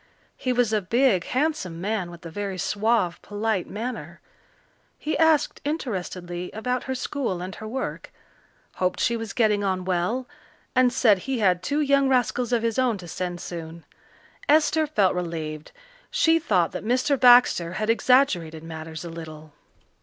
[0.35, 4.19] He was a big, handsome man with a very suave, polite manner.
[4.97, 8.11] He asked interestedly about her school and her work,
[8.77, 10.27] hoped she was getting on well,
[10.75, 13.85] and said he had two young rascals of his own to send soon.
[14.49, 15.71] Esther felt relieved.
[16.09, 17.19] She thought that Mr.
[17.19, 19.53] Baxter had exaggerated matters a little.